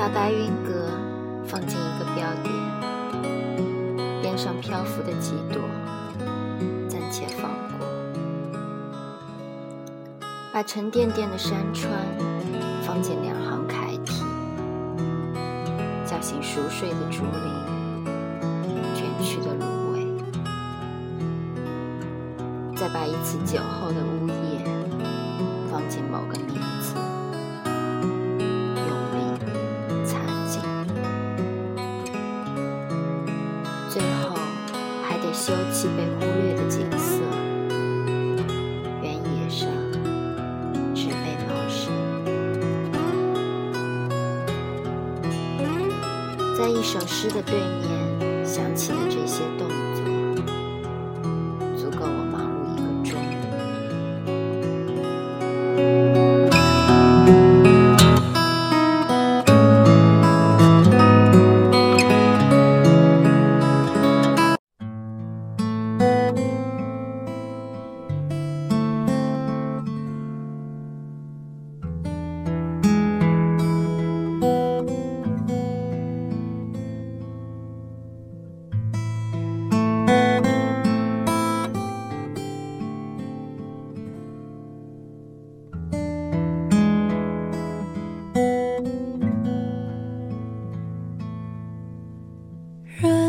[0.00, 0.88] 把白云阁
[1.46, 2.54] 放进一个标点，
[4.22, 5.60] 边上漂浮的几朵，
[6.88, 7.86] 暂且放过；
[10.54, 11.92] 把沉甸甸的山川
[12.80, 14.24] 放进两行楷体，
[16.06, 18.06] 叫醒熟睡的竹林，
[18.94, 20.00] 卷曲的芦苇；
[22.74, 24.26] 再把一次酒后的呜
[35.88, 37.22] 被忽略的景色，
[39.02, 39.68] 原野上
[40.94, 41.92] 植被茂盛。
[46.58, 49.69] 在一首诗的对面想起了这些动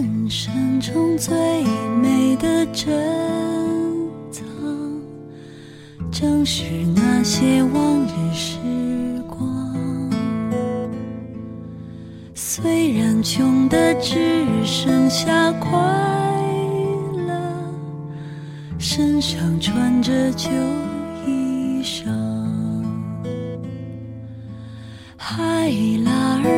[0.00, 1.34] 人生中最
[2.00, 2.86] 美的珍
[4.30, 4.44] 藏，
[6.08, 6.62] 正是
[6.94, 8.56] 那些往日时
[9.26, 9.68] 光。
[12.32, 15.68] 虽然穷的只剩下快
[17.26, 17.34] 乐，
[18.78, 20.48] 身上穿着旧
[21.26, 22.04] 衣裳，
[25.16, 25.72] 海
[26.04, 26.57] 拉尔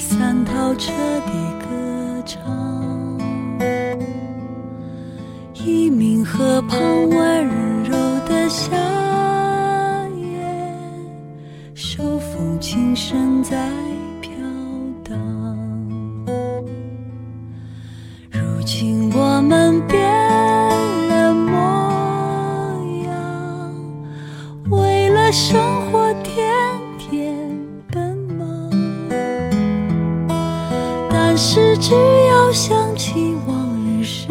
[0.00, 0.90] 三套彻
[1.26, 2.40] 底歌唱，
[5.52, 6.80] 一鸣河畔
[7.10, 7.92] 温柔
[8.26, 8.74] 的夏
[10.16, 10.42] 夜，
[11.74, 13.70] 手风琴声在
[31.42, 31.94] 是，只
[32.28, 34.28] 要想起往日时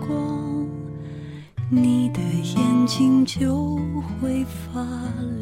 [0.00, 0.66] 光，
[1.68, 3.76] 你的眼睛就
[4.18, 5.41] 会发亮。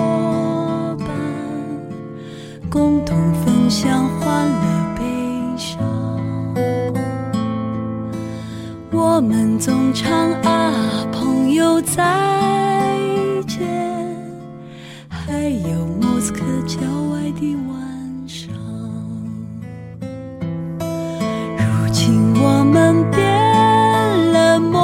[2.71, 5.03] 共同分享欢乐悲
[5.57, 5.77] 伤，
[8.89, 12.01] 我们总唱啊，朋友再
[13.45, 13.59] 见。
[15.09, 16.79] 还有莫斯科郊
[17.11, 17.75] 外的晚
[18.25, 18.47] 上，
[21.57, 23.21] 如今我们变
[24.31, 24.79] 了模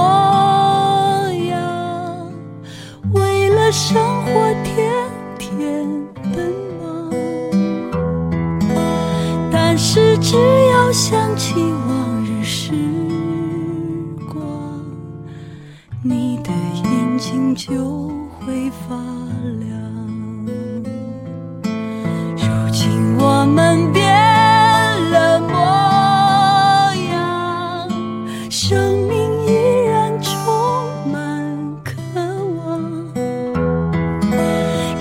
[1.45, 2.29] 样，
[3.13, 3.95] 为了生
[4.25, 4.53] 活
[11.37, 11.53] 想起
[11.87, 12.71] 往日时
[14.27, 14.41] 光，
[16.01, 16.49] 你的
[16.83, 18.07] 眼睛就
[18.39, 18.95] 会发
[19.59, 19.69] 亮。
[22.35, 22.41] 如
[22.71, 24.03] 今我们变
[25.11, 25.55] 了模
[27.11, 27.87] 样，
[28.49, 29.53] 生命依
[29.85, 31.93] 然充满渴
[32.55, 33.13] 望。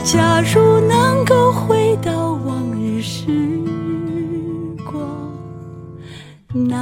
[0.04, 0.60] 假如